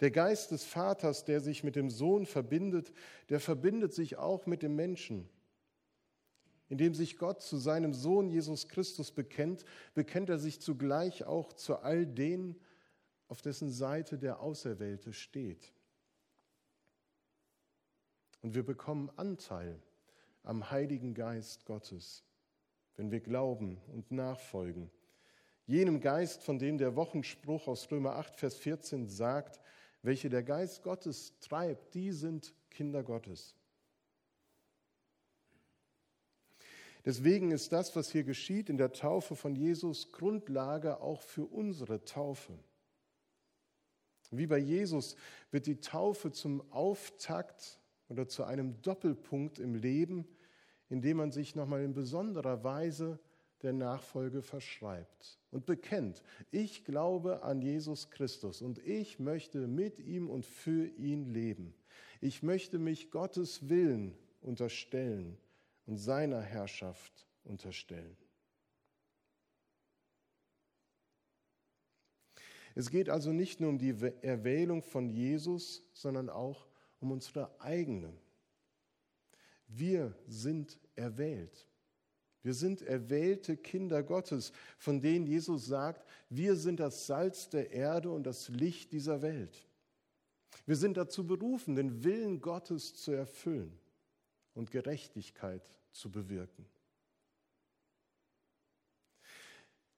Der 0.00 0.10
Geist 0.10 0.50
des 0.50 0.64
Vaters, 0.64 1.24
der 1.24 1.40
sich 1.40 1.62
mit 1.62 1.76
dem 1.76 1.88
Sohn 1.88 2.26
verbindet, 2.26 2.92
der 3.28 3.38
verbindet 3.38 3.94
sich 3.94 4.16
auch 4.16 4.46
mit 4.46 4.64
dem 4.64 4.74
Menschen. 4.74 5.28
Indem 6.68 6.94
sich 6.94 7.16
Gott 7.16 7.42
zu 7.42 7.58
seinem 7.58 7.94
Sohn 7.94 8.28
Jesus 8.28 8.66
Christus 8.66 9.12
bekennt, 9.12 9.64
bekennt 9.94 10.30
er 10.30 10.38
sich 10.38 10.60
zugleich 10.60 11.22
auch 11.26 11.52
zu 11.52 11.76
all 11.76 12.04
denen, 12.08 12.56
auf 13.28 13.42
dessen 13.42 13.70
Seite 13.70 14.18
der 14.18 14.40
Auserwählte 14.40 15.12
steht. 15.12 15.72
Und 18.42 18.54
wir 18.54 18.64
bekommen 18.64 19.10
Anteil 19.16 19.80
am 20.42 20.70
Heiligen 20.70 21.14
Geist 21.14 21.64
Gottes, 21.64 22.24
wenn 22.96 23.10
wir 23.10 23.20
glauben 23.20 23.80
und 23.88 24.10
nachfolgen. 24.10 24.90
Jenem 25.66 26.00
Geist, 26.00 26.42
von 26.42 26.58
dem 26.58 26.76
der 26.76 26.94
Wochenspruch 26.94 27.68
aus 27.68 27.90
Römer 27.90 28.16
8, 28.16 28.36
Vers 28.36 28.56
14 28.56 29.08
sagt, 29.08 29.60
welche 30.02 30.28
der 30.28 30.42
Geist 30.42 30.82
Gottes 30.82 31.38
treibt, 31.40 31.94
die 31.94 32.12
sind 32.12 32.54
Kinder 32.70 33.02
Gottes. 33.02 33.56
Deswegen 37.06 37.50
ist 37.50 37.72
das, 37.72 37.96
was 37.96 38.10
hier 38.10 38.24
geschieht 38.24 38.68
in 38.68 38.76
der 38.76 38.92
Taufe 38.92 39.36
von 39.36 39.54
Jesus, 39.56 40.12
Grundlage 40.12 41.00
auch 41.00 41.22
für 41.22 41.44
unsere 41.44 42.04
Taufe. 42.04 42.58
Wie 44.30 44.46
bei 44.46 44.58
Jesus 44.58 45.16
wird 45.50 45.66
die 45.66 45.80
Taufe 45.80 46.32
zum 46.32 46.60
Auftakt 46.72 47.78
oder 48.08 48.28
zu 48.28 48.44
einem 48.44 48.80
Doppelpunkt 48.82 49.58
im 49.58 49.74
Leben, 49.74 50.26
in 50.88 51.00
dem 51.00 51.18
man 51.18 51.30
sich 51.30 51.54
nochmal 51.54 51.82
in 51.82 51.94
besonderer 51.94 52.62
Weise 52.64 53.18
der 53.62 53.72
Nachfolge 53.72 54.42
verschreibt 54.42 55.38
und 55.50 55.64
bekennt, 55.64 56.22
ich 56.50 56.84
glaube 56.84 57.42
an 57.42 57.62
Jesus 57.62 58.10
Christus 58.10 58.60
und 58.60 58.78
ich 58.78 59.18
möchte 59.18 59.66
mit 59.66 59.98
ihm 59.98 60.28
und 60.28 60.44
für 60.44 60.86
ihn 60.86 61.32
leben. 61.32 61.74
Ich 62.20 62.42
möchte 62.42 62.78
mich 62.78 63.10
Gottes 63.10 63.68
Willen 63.68 64.16
unterstellen 64.42 65.38
und 65.86 65.96
seiner 65.96 66.40
Herrschaft 66.40 67.26
unterstellen. 67.44 68.16
Es 72.74 72.90
geht 72.90 73.08
also 73.08 73.32
nicht 73.32 73.60
nur 73.60 73.70
um 73.70 73.78
die 73.78 73.94
Erwählung 74.22 74.82
von 74.82 75.08
Jesus, 75.08 75.82
sondern 75.92 76.28
auch 76.28 76.66
um 77.00 77.12
unsere 77.12 77.60
eigene. 77.60 78.12
Wir 79.68 80.14
sind 80.26 80.78
erwählt. 80.96 81.68
Wir 82.42 82.52
sind 82.52 82.82
erwählte 82.82 83.56
Kinder 83.56 84.02
Gottes, 84.02 84.52
von 84.76 85.00
denen 85.00 85.26
Jesus 85.26 85.66
sagt, 85.66 86.06
wir 86.28 86.56
sind 86.56 86.78
das 86.78 87.06
Salz 87.06 87.48
der 87.48 87.70
Erde 87.70 88.10
und 88.10 88.24
das 88.24 88.48
Licht 88.48 88.92
dieser 88.92 89.22
Welt. 89.22 89.66
Wir 90.66 90.76
sind 90.76 90.96
dazu 90.96 91.26
berufen, 91.26 91.74
den 91.74 92.04
Willen 92.04 92.40
Gottes 92.40 92.94
zu 92.96 93.12
erfüllen 93.12 93.78
und 94.52 94.70
Gerechtigkeit 94.70 95.62
zu 95.90 96.10
bewirken. 96.10 96.66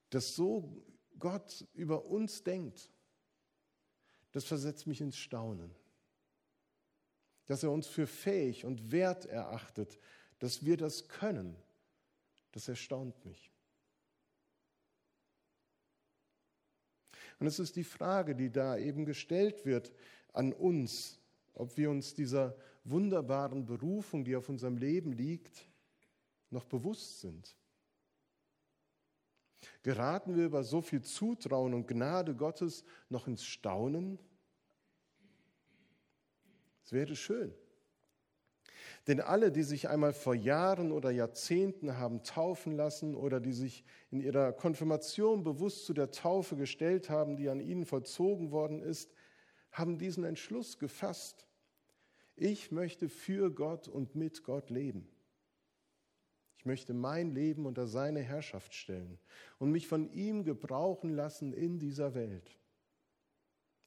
Das 0.09 0.33
so 0.35 0.81
Gott 1.19 1.65
über 1.73 2.05
uns 2.05 2.43
denkt, 2.43 2.91
das 4.31 4.45
versetzt 4.45 4.87
mich 4.87 5.01
ins 5.01 5.17
Staunen. 5.17 5.73
Dass 7.45 7.63
er 7.63 7.71
uns 7.71 7.87
für 7.87 8.07
fähig 8.07 8.65
und 8.65 8.91
wert 8.91 9.25
erachtet, 9.25 9.97
dass 10.39 10.65
wir 10.65 10.77
das 10.77 11.07
können, 11.07 11.55
das 12.51 12.67
erstaunt 12.67 13.25
mich. 13.25 13.51
Und 17.39 17.47
es 17.47 17.59
ist 17.59 17.75
die 17.75 17.83
Frage, 17.83 18.35
die 18.35 18.51
da 18.51 18.77
eben 18.77 19.05
gestellt 19.05 19.65
wird 19.65 19.93
an 20.33 20.53
uns, 20.53 21.19
ob 21.53 21.77
wir 21.77 21.89
uns 21.89 22.13
dieser 22.13 22.55
wunderbaren 22.83 23.65
Berufung, 23.65 24.23
die 24.23 24.35
auf 24.35 24.49
unserem 24.49 24.77
Leben 24.77 25.11
liegt, 25.11 25.67
noch 26.49 26.65
bewusst 26.65 27.21
sind? 27.21 27.55
Geraten 29.83 30.35
wir 30.35 30.45
über 30.45 30.63
so 30.63 30.81
viel 30.81 31.01
Zutrauen 31.01 31.73
und 31.73 31.87
Gnade 31.87 32.35
Gottes 32.35 32.83
noch 33.09 33.27
ins 33.27 33.45
Staunen? 33.45 34.19
Es 36.83 36.91
wäre 36.91 37.15
schön. 37.15 37.53
Denn 39.07 39.21
alle, 39.21 39.51
die 39.51 39.63
sich 39.63 39.87
einmal 39.87 40.13
vor 40.13 40.35
Jahren 40.35 40.91
oder 40.91 41.11
Jahrzehnten 41.11 41.97
haben 41.97 42.23
taufen 42.23 42.75
lassen 42.75 43.15
oder 43.15 43.39
die 43.39 43.53
sich 43.53 43.85
in 44.11 44.19
ihrer 44.19 44.51
Konfirmation 44.51 45.43
bewusst 45.43 45.85
zu 45.85 45.93
der 45.93 46.11
Taufe 46.11 46.57
gestellt 46.57 47.09
haben, 47.09 47.37
die 47.37 47.49
an 47.49 47.61
ihnen 47.61 47.85
vollzogen 47.85 48.51
worden 48.51 48.81
ist, 48.81 49.13
haben 49.71 49.97
diesen 49.97 50.23
Entschluss 50.25 50.77
gefasst. 50.77 51.47
Ich 52.35 52.71
möchte 52.71 53.09
für 53.09 53.49
Gott 53.51 53.87
und 53.87 54.15
mit 54.15 54.43
Gott 54.43 54.69
leben. 54.69 55.07
Ich 56.67 56.69
möchte 56.69 56.93
mein 56.93 57.33
Leben 57.33 57.65
unter 57.65 57.87
seine 57.87 58.19
Herrschaft 58.19 58.73
stellen 58.73 59.17
und 59.57 59.71
mich 59.71 59.87
von 59.87 60.11
ihm 60.11 60.43
gebrauchen 60.43 61.15
lassen 61.15 61.53
in 61.53 61.79
dieser 61.79 62.13
Welt. 62.13 62.59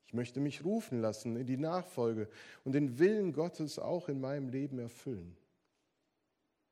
Ich 0.07 0.15
möchte 0.15 0.41
mich 0.41 0.65
rufen 0.65 1.03
lassen 1.03 1.37
in 1.37 1.45
die 1.45 1.59
Nachfolge 1.59 2.27
und 2.65 2.73
den 2.73 2.99
Willen 2.99 3.35
Gottes 3.35 3.79
auch 3.79 4.09
in 4.09 4.19
meinem 4.19 4.49
Leben 4.49 4.79
erfüllen. 4.79 5.37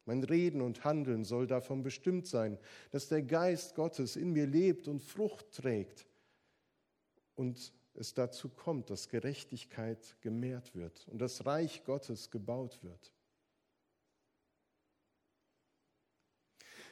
Mein 0.07 0.25
Reden 0.25 0.63
und 0.63 0.83
Handeln 0.83 1.25
soll 1.25 1.47
davon 1.47 1.83
bestimmt 1.83 2.27
sein, 2.27 2.57
dass 2.91 3.09
der 3.09 3.21
Geist 3.21 3.75
Gottes 3.75 4.17
in 4.17 4.33
mir 4.33 4.47
lebt 4.47 4.89
und 4.89 5.03
Frucht 5.03 5.53
trägt 5.53 6.07
und 7.35 7.75
es 7.93 8.15
dazu 8.15 8.49
kommt, 8.49 8.89
dass 8.89 9.11
Gerechtigkeit 9.11 10.17
gemehrt 10.23 10.75
wird 10.75 11.07
und 11.09 11.19
das 11.19 11.45
Reich 11.45 11.85
Gottes 11.85 12.31
gebaut 12.31 12.83
wird. 12.83 13.13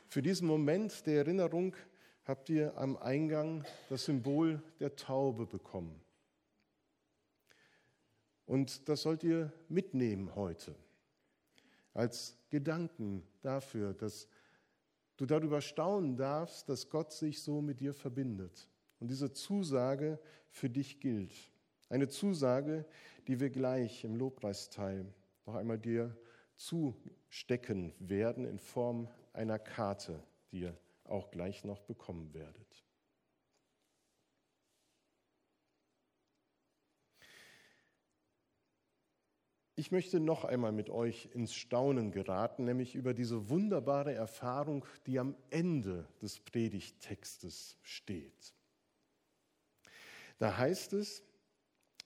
Für 0.08 0.22
diesen 0.22 0.46
Moment 0.46 1.06
der 1.06 1.18
Erinnerung 1.18 1.74
habt 2.24 2.48
ihr 2.48 2.76
am 2.76 2.96
Eingang 2.96 3.64
das 3.88 4.04
Symbol 4.04 4.62
der 4.80 4.96
Taube 4.96 5.46
bekommen. 5.46 6.00
Und 8.46 8.88
das 8.88 9.02
sollt 9.02 9.24
ihr 9.24 9.52
mitnehmen 9.68 10.34
heute 10.36 10.74
als 11.96 12.36
Gedanken 12.50 13.22
dafür, 13.40 13.94
dass 13.94 14.28
du 15.16 15.24
darüber 15.24 15.60
staunen 15.60 16.16
darfst, 16.16 16.68
dass 16.68 16.90
Gott 16.90 17.12
sich 17.12 17.42
so 17.42 17.62
mit 17.62 17.80
dir 17.80 17.94
verbindet. 17.94 18.68
Und 19.00 19.08
diese 19.08 19.32
Zusage 19.32 20.18
für 20.50 20.68
dich 20.68 21.00
gilt. 21.00 21.34
Eine 21.88 22.08
Zusage, 22.08 22.84
die 23.26 23.40
wir 23.40 23.50
gleich 23.50 24.04
im 24.04 24.16
Lobpreisteil 24.16 25.06
noch 25.46 25.54
einmal 25.54 25.78
dir 25.78 26.16
zustecken 26.56 27.94
werden 27.98 28.44
in 28.44 28.58
Form 28.58 29.08
einer 29.36 29.58
Karte, 29.58 30.22
die 30.50 30.60
ihr 30.60 30.76
auch 31.04 31.30
gleich 31.30 31.64
noch 31.64 31.80
bekommen 31.80 32.34
werdet. 32.34 32.66
Ich 39.78 39.92
möchte 39.92 40.20
noch 40.20 40.44
einmal 40.44 40.72
mit 40.72 40.88
euch 40.88 41.28
ins 41.34 41.54
Staunen 41.54 42.10
geraten, 42.10 42.64
nämlich 42.64 42.94
über 42.94 43.12
diese 43.12 43.50
wunderbare 43.50 44.14
Erfahrung, 44.14 44.86
die 45.04 45.18
am 45.18 45.36
Ende 45.50 46.08
des 46.22 46.40
Predigttextes 46.40 47.76
steht. 47.82 48.54
Da 50.38 50.56
heißt 50.56 50.94
es, 50.94 51.22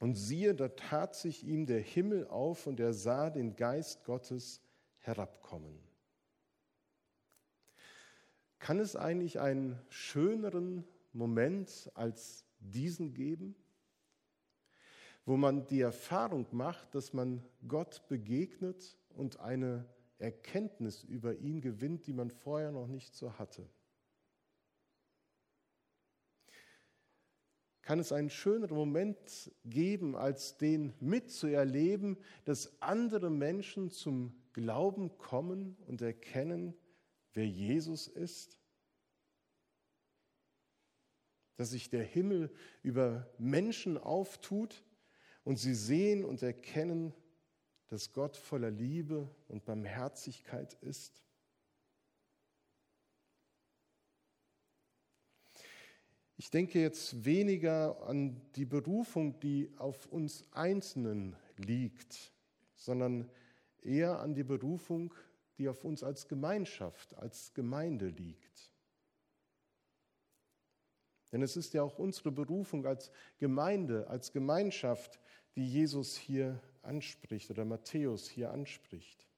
und 0.00 0.14
siehe, 0.14 0.54
da 0.54 0.68
tat 0.68 1.14
sich 1.14 1.44
ihm 1.44 1.66
der 1.66 1.80
Himmel 1.80 2.26
auf 2.26 2.66
und 2.66 2.80
er 2.80 2.92
sah 2.92 3.30
den 3.30 3.54
Geist 3.54 4.02
Gottes 4.04 4.60
herabkommen. 4.98 5.89
Kann 8.60 8.78
es 8.78 8.94
eigentlich 8.94 9.40
einen 9.40 9.76
schöneren 9.88 10.84
Moment 11.12 11.90
als 11.94 12.46
diesen 12.60 13.12
geben? 13.14 13.56
wo 15.30 15.36
man 15.36 15.66
die 15.66 15.80
Erfahrung 15.80 16.46
macht, 16.50 16.94
dass 16.94 17.12
man 17.12 17.44
Gott 17.68 18.08
begegnet 18.08 18.98
und 19.10 19.38
eine 19.38 19.86
Erkenntnis 20.18 21.04
über 21.04 21.36
ihn 21.36 21.60
gewinnt, 21.60 22.06
die 22.08 22.12
man 22.12 22.30
vorher 22.30 22.72
noch 22.72 22.86
nicht 22.86 23.14
so 23.14 23.38
hatte. 23.38 23.64
Kann 27.82 27.98
es 27.98 28.12
einen 28.12 28.30
schöneren 28.30 28.76
Moment 28.76 29.52
geben, 29.64 30.14
als 30.14 30.58
den 30.58 30.94
mitzuerleben, 31.00 32.18
dass 32.44 32.80
andere 32.82 33.30
Menschen 33.30 33.90
zum 33.90 34.34
Glauben 34.52 35.16
kommen 35.16 35.76
und 35.86 36.02
erkennen, 36.02 36.74
wer 37.34 37.46
Jesus 37.46 38.08
ist? 38.08 38.58
Dass 41.56 41.70
sich 41.70 41.90
der 41.90 42.04
Himmel 42.04 42.52
über 42.82 43.30
Menschen 43.38 43.98
auftut 43.98 44.84
und 45.44 45.56
sie 45.56 45.74
sehen 45.74 46.24
und 46.24 46.42
erkennen, 46.42 47.14
dass 47.88 48.12
Gott 48.12 48.36
voller 48.36 48.70
Liebe 48.70 49.28
und 49.48 49.64
Barmherzigkeit 49.64 50.74
ist. 50.80 51.22
Ich 56.36 56.50
denke 56.50 56.80
jetzt 56.80 57.26
weniger 57.26 58.02
an 58.06 58.40
die 58.54 58.64
Berufung, 58.64 59.38
die 59.40 59.70
auf 59.76 60.06
uns 60.06 60.44
Einzelnen 60.52 61.36
liegt, 61.58 62.32
sondern 62.74 63.30
eher 63.82 64.20
an 64.20 64.34
die 64.34 64.44
Berufung, 64.44 65.12
die 65.60 65.68
auf 65.68 65.84
uns 65.84 66.02
als 66.02 66.26
Gemeinschaft, 66.26 67.14
als 67.18 67.52
Gemeinde 67.52 68.06
liegt. 68.06 68.72
Denn 71.30 71.42
es 71.42 71.54
ist 71.54 71.74
ja 71.74 71.82
auch 71.82 71.98
unsere 71.98 72.32
Berufung 72.32 72.86
als 72.86 73.10
Gemeinde, 73.38 74.08
als 74.08 74.32
Gemeinschaft, 74.32 75.20
die 75.56 75.70
Jesus 75.70 76.16
hier 76.16 76.58
anspricht 76.80 77.50
oder 77.50 77.66
Matthäus 77.66 78.26
hier 78.26 78.50
anspricht. 78.50 79.28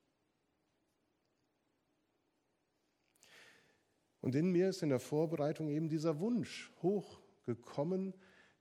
Und 4.20 4.37
in 4.37 4.52
mir 4.52 4.68
ist 4.68 4.85
in 4.85 4.90
der 4.90 5.00
Vorbereitung 5.00 5.70
eben 5.70 5.88
dieser 5.88 6.20
Wunsch 6.20 6.70
hochgekommen, 6.82 8.14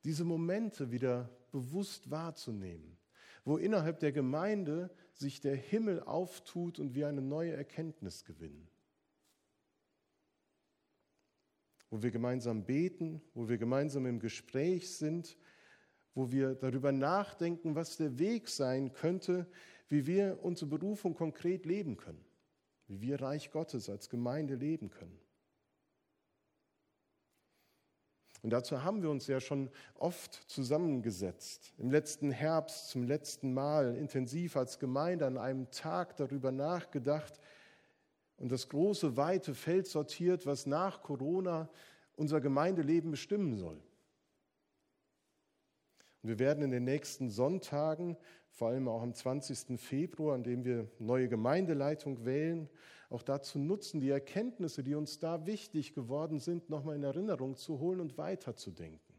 diese 0.04 0.24
Momente 0.24 0.90
wieder 0.90 1.30
bewusst 1.52 2.10
wahrzunehmen, 2.10 2.98
wo 3.46 3.58
innerhalb 3.58 4.00
der 4.00 4.12
Gemeinde 4.12 4.90
sich 5.22 5.40
der 5.40 5.56
Himmel 5.56 6.02
auftut 6.02 6.80
und 6.80 6.94
wir 6.94 7.08
eine 7.08 7.22
neue 7.22 7.54
Erkenntnis 7.54 8.26
gewinnen. 8.26 8.68
Wo 11.90 12.04
wir 12.04 12.12
gemeinsam 12.12 12.66
beten, 12.66 13.22
wo 13.34 13.48
wir 13.48 13.58
gemeinsam 13.58 14.06
im 14.06 14.20
Gespräch 14.20 14.98
sind, 14.98 15.38
wo 16.14 16.32
wir 16.32 16.56
darüber 16.56 16.92
nachdenken, 16.92 17.76
was 17.76 17.98
der 17.98 18.20
Weg 18.20 18.50
sein 18.50 18.92
könnte, 18.92 19.48
wie 19.88 20.06
wir 20.08 20.40
unsere 20.42 20.70
Berufung 20.70 21.16
konkret 21.16 21.66
leben 21.66 21.98
können, 21.98 22.24
wie 22.88 23.02
wir 23.02 23.22
Reich 23.22 23.52
Gottes 23.52 23.90
als 23.90 24.10
Gemeinde 24.10 24.56
leben 24.56 24.90
können. 24.90 25.20
Und 28.44 28.50
dazu 28.50 28.84
haben 28.84 29.04
wir 29.04 29.10
uns 29.10 29.28
ja 29.28 29.40
schon 29.40 29.70
oft 29.96 30.34
zusammengesetzt. 30.50 31.74
Im 31.78 31.92
letzten 31.92 32.32
Herbst 32.32 32.90
zum 32.90 33.04
letzten 33.04 33.54
Mal 33.54 33.96
intensiv 33.96 34.58
als 34.58 34.80
Gemeinde 34.80 35.28
an 35.28 35.38
einem 35.38 35.70
Tag 35.70 36.16
darüber 36.18 36.52
nachgedacht 36.52 37.40
und 38.38 38.52
das 38.52 38.68
große, 38.70 39.18
weite 39.18 39.54
Feld 39.54 39.86
sortiert, 39.86 40.48
was 40.48 40.66
nach 40.66 41.04
Corona 41.04 41.70
unser 42.16 42.42
Gemeindeleben 42.42 43.12
bestimmen 43.12 43.56
soll. 43.56 43.80
Und 46.24 46.30
wir 46.30 46.40
werden 46.40 46.64
in 46.64 46.72
den 46.72 46.84
nächsten 46.84 47.30
Sonntagen, 47.30 48.18
vor 48.50 48.70
allem 48.70 48.88
auch 48.88 49.04
am 49.04 49.14
20. 49.14 49.80
Februar, 49.80 50.36
an 50.36 50.44
dem 50.44 50.66
wir 50.66 50.88
neue 50.98 51.28
Gemeindeleitung 51.28 52.26
wählen, 52.26 52.68
auch 53.12 53.24
dazu 53.24 53.60
nutzen, 53.60 54.00
die 54.00 54.10
Erkenntnisse, 54.10 54.84
die 54.84 54.96
uns 54.96 55.20
da 55.20 55.46
wichtig 55.46 55.94
geworden 55.94 56.40
sind, 56.40 56.70
nochmal 56.70 56.96
in 56.96 57.04
Erinnerung 57.04 57.56
zu 57.56 57.80
holen 57.80 58.00
und 58.00 58.18
weiterzudenken. 58.18 59.16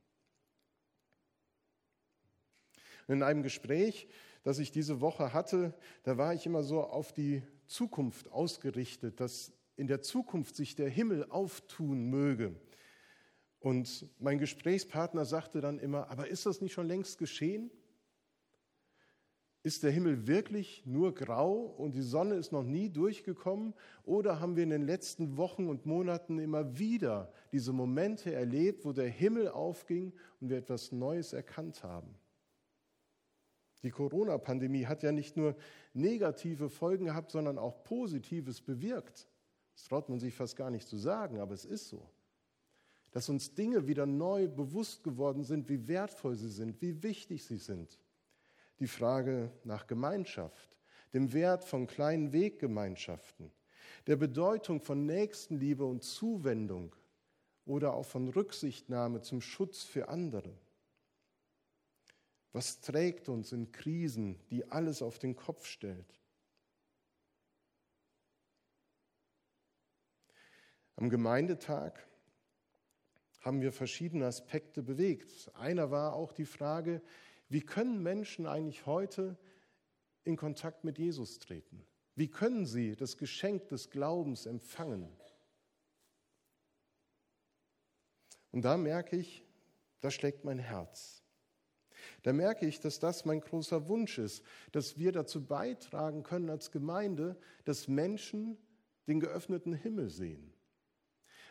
In 3.09 3.23
einem 3.23 3.43
Gespräch, 3.43 4.09
das 4.45 4.59
ich 4.59 4.71
diese 4.73 5.01
Woche 5.01 5.33
hatte, 5.33 5.75
da 6.05 6.17
war 6.17 6.35
ich 6.35 6.47
immer 6.47 6.63
so 6.63 6.83
auf 6.83 7.13
die 7.13 7.43
Zukunft 7.67 8.31
ausgerichtet, 8.31 9.21
dass 9.21 9.53
in 9.77 9.87
der 9.87 10.03
Zukunft 10.03 10.57
sich 10.57 10.75
der 10.75 10.89
Himmel 10.89 11.27
auftun 11.31 12.05
möge 12.05 12.55
und 13.63 14.09
mein 14.19 14.39
Gesprächspartner 14.39 15.25
sagte 15.25 15.61
dann 15.61 15.79
immer, 15.79 16.11
aber 16.11 16.27
ist 16.27 16.47
das 16.47 16.61
nicht 16.61 16.73
schon 16.73 16.89
längst 16.89 17.19
geschehen? 17.19 17.71
Ist 19.65 19.85
der 19.85 19.93
Himmel 19.93 20.27
wirklich 20.27 20.83
nur 20.87 21.15
grau 21.15 21.55
und 21.55 21.95
die 21.95 22.03
Sonne 22.03 22.35
ist 22.35 22.51
noch 22.51 22.65
nie 22.65 22.89
durchgekommen? 22.89 23.75
Oder 24.05 24.41
haben 24.41 24.57
wir 24.57 24.65
in 24.65 24.71
den 24.71 24.83
letzten 24.83 25.37
Wochen 25.37 25.69
und 25.69 25.87
Monaten 25.87 26.41
immer 26.41 26.79
wieder 26.79 27.33
diese 27.53 27.73
Momente 27.73 28.33
erlebt, 28.33 28.85
wo 28.85 28.93
der 28.93 29.09
Himmel 29.09 29.49
aufging 29.49 30.13
und 30.41 30.51
wir 30.51 30.59
etwas 30.59 30.91
Neues 30.91 31.33
erkannt 31.33 31.85
haben? 31.85 32.13
Die 33.85 33.91
Corona-Pandemie 33.91 34.87
hat 34.87 35.05
ja 35.05 35.13
nicht 35.13 35.37
nur 35.37 35.57
negative 35.93 36.69
Folgen 36.69 37.07
gehabt, 37.07 37.31
sondern 37.31 37.59
auch 37.59 37.85
Positives 37.85 38.61
bewirkt. 38.61 39.29
Das 39.75 39.85
traut 39.85 40.09
man 40.09 40.19
sich 40.19 40.35
fast 40.35 40.57
gar 40.57 40.71
nicht 40.71 40.89
zu 40.89 40.97
sagen, 40.97 41.39
aber 41.39 41.55
es 41.55 41.65
ist 41.65 41.89
so. 41.89 42.09
Dass 43.13 43.29
uns 43.29 43.55
Dinge 43.55 43.87
wieder 43.87 44.07
neu 44.07 44.49
bewusst 44.49 45.05
geworden 45.05 45.45
sind, 45.45 45.69
wie 45.69 45.87
wertvoll 45.87 46.35
sie 46.35 46.49
sind, 46.49 46.81
wie 46.83 47.03
wichtig 47.03 47.45
sie 47.45 47.57
sind. 47.57 48.02
Die 48.79 48.87
Frage 48.87 49.53
nach 49.65 49.87
Gemeinschaft, 49.87 50.79
dem 51.13 51.33
Wert 51.33 51.65
von 51.65 51.87
kleinen 51.87 52.33
Weggemeinschaften, 52.33 53.53
der 54.07 54.17
Bedeutung 54.17 54.81
von 54.81 55.07
Nächstenliebe 55.07 55.85
und 55.85 56.03
Zuwendung 56.03 56.95
oder 57.65 57.95
auch 57.95 58.07
von 58.07 58.29
Rücksichtnahme 58.29 59.21
zum 59.23 59.41
Schutz 59.41 59.83
für 59.83 60.09
andere. 60.09 60.57
Was 62.53 62.81
trägt 62.81 63.29
uns 63.29 63.53
in 63.53 63.73
Krisen, 63.73 64.39
die 64.51 64.71
alles 64.71 65.01
auf 65.01 65.19
den 65.19 65.37
Kopf 65.37 65.67
stellt? 65.67 66.21
Am 70.97 71.09
Gemeindetag 71.09 71.95
haben 73.41 73.61
wir 73.61 73.73
verschiedene 73.73 74.27
Aspekte 74.27 74.83
bewegt. 74.83 75.51
Einer 75.55 75.91
war 75.91 76.15
auch 76.15 76.33
die 76.33 76.45
Frage, 76.45 77.03
wie 77.53 77.61
können 77.61 78.03
Menschen 78.03 78.47
eigentlich 78.47 78.87
heute 78.87 79.37
in 80.25 80.37
Kontakt 80.37 80.85
mit 80.85 80.99
Jesus 80.99 81.39
treten? 81.39 81.85
Wie 82.15 82.29
können 82.29 82.65
sie 82.65 82.97
das 82.97 83.19
Geschenk 83.19 83.69
des 83.69 83.91
Glaubens 83.91 84.47
empfangen? 84.47 85.07
Und 88.53 88.65
da 88.65 88.79
merke 88.79 89.17
ich, 89.17 89.45
da 90.01 90.11
schlägt 90.11 90.47
mein 90.47 90.59
Herz. 90.59 91.23
Da 92.23 92.33
merke 92.33 92.67
ich, 92.67 92.81
dass 92.81 92.99
das 92.99 93.27
mein 93.27 93.41
großer 93.41 93.87
Wunsch 93.87 94.17
ist, 94.17 94.43
dass 94.73 94.97
wir 94.97 95.13
dazu 95.13 95.45
beitragen 95.45 96.23
können 96.23 96.49
als 96.49 96.71
Gemeinde, 96.71 97.39
dass 97.67 97.87
Menschen 97.87 98.57
den 99.07 99.21
geöffneten 99.21 99.75
Himmel 99.75 100.09
sehen. 100.09 100.55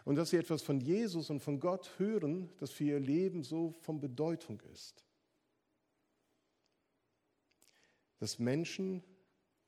Und 0.04 0.16
dass 0.16 0.32
sie 0.32 0.38
etwas 0.38 0.64
von 0.64 0.80
Jesus 0.80 1.30
und 1.30 1.42
von 1.42 1.60
Gott 1.60 1.92
hören, 2.00 2.50
das 2.58 2.72
für 2.72 2.86
ihr 2.86 3.00
Leben 3.00 3.44
so 3.44 3.74
von 3.82 4.00
Bedeutung 4.00 4.60
ist. 4.74 5.06
Dass 8.22 8.38
Menschen 8.38 9.04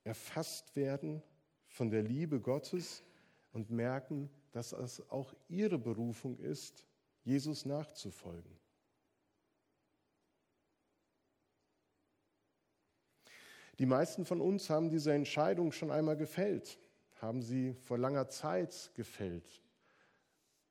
erfasst 0.04 0.76
werden 0.76 1.24
von 1.66 1.90
der 1.90 2.04
Liebe 2.04 2.40
Gottes 2.40 3.04
und 3.52 3.72
merken, 3.72 4.30
dass 4.52 4.74
es 4.74 5.10
auch 5.10 5.34
ihre 5.48 5.80
Berufung 5.80 6.38
ist, 6.38 6.86
Jesus 7.24 7.66
nachzufolgen. 7.66 8.60
Die 13.80 13.88
meisten 13.88 14.24
von 14.24 14.40
uns 14.40 14.70
haben 14.70 14.92
diese 14.92 15.14
Entscheidung 15.14 15.72
schon 15.72 15.90
einmal 15.90 16.16
gefällt, 16.16 16.78
haben 17.22 17.42
sie 17.42 17.74
vor 17.74 17.98
langer 17.98 18.28
Zeit 18.28 18.92
gefällt, 18.94 19.64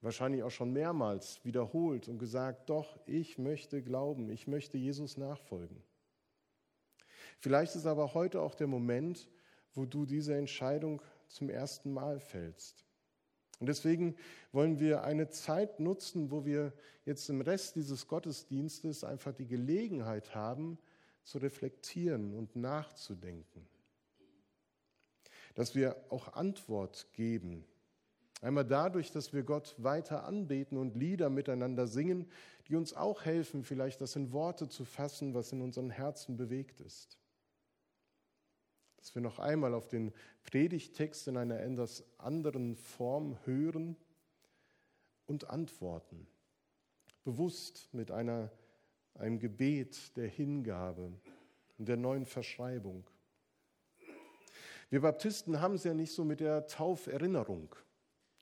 wahrscheinlich 0.02 0.44
auch 0.44 0.52
schon 0.52 0.72
mehrmals 0.72 1.44
wiederholt 1.44 2.06
und 2.06 2.18
gesagt, 2.20 2.70
doch, 2.70 2.96
ich 3.06 3.38
möchte 3.38 3.82
glauben, 3.82 4.30
ich 4.30 4.46
möchte 4.46 4.78
Jesus 4.78 5.16
nachfolgen. 5.16 5.82
Vielleicht 7.42 7.74
ist 7.74 7.87
aber 7.87 8.14
heute 8.14 8.40
auch 8.40 8.55
der 8.55 8.68
Moment, 8.68 9.28
wo 9.74 9.85
du 9.85 10.07
diese 10.07 10.37
Entscheidung 10.37 11.02
zum 11.26 11.50
ersten 11.50 11.92
Mal 11.92 12.20
fällst. 12.20 12.85
Und 13.59 13.66
deswegen 13.66 14.14
wollen 14.52 14.78
wir 14.78 15.02
eine 15.02 15.28
Zeit 15.28 15.81
nutzen, 15.81 16.31
wo 16.31 16.44
wir 16.44 16.72
jetzt 17.05 17.28
im 17.31 17.40
Rest 17.40 17.74
dieses 17.74 18.07
Gottesdienstes 18.07 19.02
einfach 19.02 19.33
die 19.33 19.48
Gelegenheit 19.48 20.37
haben, 20.37 20.78
zu 21.24 21.38
reflektieren 21.38 22.33
und 22.33 22.55
nachzudenken. 22.55 23.66
Dass 25.57 25.74
wir 25.74 25.96
auch 26.11 26.35
Antwort 26.35 27.09
geben. 27.12 27.64
Einmal 28.40 28.64
dadurch, 28.64 29.11
dass 29.11 29.33
wir 29.33 29.42
Gott 29.42 29.74
weiter 29.78 30.22
anbeten 30.24 30.78
und 30.78 30.94
Lieder 30.94 31.28
miteinander 31.28 31.88
singen, 31.88 32.31
die 32.68 32.76
uns 32.76 32.94
auch 32.94 33.24
helfen, 33.24 33.64
vielleicht 33.64 34.00
das 34.00 34.14
in 34.14 34.31
Worte 34.31 34.68
zu 34.68 34.85
fassen, 34.85 35.35
was 35.35 35.50
in 35.50 35.61
unseren 35.61 35.90
Herzen 35.90 36.37
bewegt 36.37 36.81
ist. 36.81 37.18
Dass 39.02 39.14
wir 39.14 39.20
noch 39.20 39.38
einmal 39.38 39.74
auf 39.74 39.88
den 39.88 40.12
Predigtext 40.44 41.28
in 41.28 41.36
einer 41.36 41.60
etwas 41.60 42.04
anderen 42.16 42.76
Form 42.76 43.36
hören 43.44 43.96
und 45.26 45.50
antworten. 45.50 46.26
Bewusst 47.24 47.90
mit 47.92 48.10
einer 48.10 48.50
einem 49.14 49.38
Gebet 49.38 50.16
der 50.16 50.28
Hingabe 50.28 51.12
und 51.78 51.88
der 51.88 51.96
neuen 51.96 52.26
Verschreibung. 52.26 53.04
Wir 54.90 55.00
Baptisten 55.00 55.60
haben 55.60 55.74
es 55.74 55.84
ja 55.84 55.94
nicht 55.94 56.12
so 56.12 56.24
mit 56.24 56.40
der 56.40 56.66
Tauferinnerung. 56.66 57.74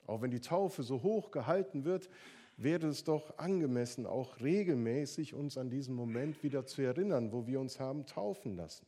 Auch 0.07 0.23
wenn 0.23 0.31
die 0.31 0.41
Taufe 0.41 0.83
so 0.83 1.03
hoch 1.03 1.31
gehalten 1.31 1.85
wird, 1.85 2.09
wäre 2.57 2.89
es 2.89 3.05
doch 3.05 3.39
angemessen, 3.39 4.07
auch 4.07 4.41
regelmäßig 4.41 5.35
uns 5.35 5.57
an 5.57 5.71
diesen 5.71 5.95
Moment 5.95 6.43
wieder 6.43 6.67
zu 6.67 6.83
erinnern, 6.83 7.33
wo 7.33 7.47
wir 7.47 7.61
uns 7.61 7.79
haben 7.79 8.07
taufen 8.07 8.57
lassen. 8.57 8.87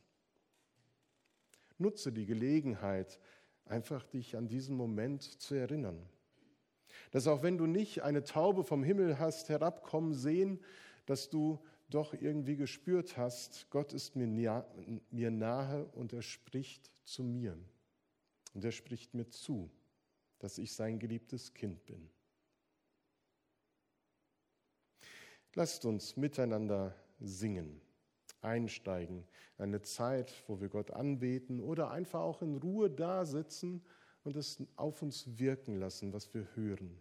Nutze 1.82 2.12
die 2.12 2.24
Gelegenheit, 2.24 3.20
einfach 3.66 4.06
dich 4.06 4.36
an 4.36 4.48
diesen 4.48 4.76
Moment 4.76 5.22
zu 5.22 5.54
erinnern. 5.54 6.08
Dass 7.10 7.26
auch 7.26 7.42
wenn 7.42 7.58
du 7.58 7.66
nicht 7.66 8.02
eine 8.02 8.24
Taube 8.24 8.64
vom 8.64 8.82
Himmel 8.82 9.18
hast 9.18 9.50
herabkommen 9.50 10.14
sehen, 10.14 10.60
dass 11.04 11.28
du 11.28 11.62
doch 11.90 12.14
irgendwie 12.14 12.56
gespürt 12.56 13.18
hast, 13.18 13.68
Gott 13.70 13.92
ist 13.92 14.16
mir, 14.16 14.66
mir 15.10 15.30
nahe 15.30 15.84
und 15.92 16.12
er 16.12 16.22
spricht 16.22 16.90
zu 17.04 17.22
mir. 17.22 17.58
Und 18.54 18.64
er 18.64 18.72
spricht 18.72 19.14
mir 19.14 19.28
zu, 19.28 19.70
dass 20.38 20.58
ich 20.58 20.72
sein 20.72 20.98
geliebtes 20.98 21.52
Kind 21.52 21.84
bin. 21.84 22.08
Lasst 25.54 25.84
uns 25.84 26.16
miteinander 26.16 26.94
singen, 27.20 27.80
einsteigen, 28.42 29.24
eine 29.58 29.82
Zeit, 29.82 30.32
wo 30.46 30.60
wir 30.60 30.68
Gott 30.68 30.90
anbeten 30.90 31.60
oder 31.60 31.90
einfach 31.90 32.20
auch 32.20 32.42
in 32.42 32.56
Ruhe 32.56 32.90
da 32.90 33.24
sitzen 33.24 33.82
und 34.24 34.36
es 34.36 34.62
auf 34.76 35.02
uns 35.02 35.38
wirken 35.38 35.78
lassen, 35.78 36.12
was 36.12 36.32
wir 36.34 36.46
hören. 36.54 37.00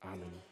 Amen. 0.00 0.49